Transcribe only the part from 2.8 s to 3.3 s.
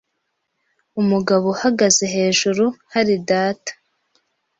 hari